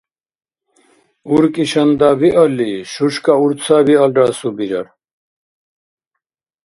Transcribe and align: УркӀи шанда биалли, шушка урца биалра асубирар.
УркӀи 1.33 1.65
шанда 1.71 2.09
биалли, 2.19 2.69
шушка 2.91 3.33
урца 3.43 3.77
биалра 3.87 4.23
асубирар. 4.31 4.87